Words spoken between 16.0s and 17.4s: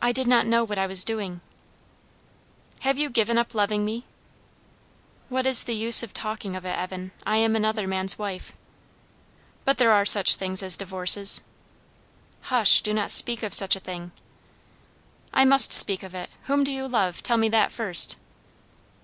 of it. Whom do you love? tell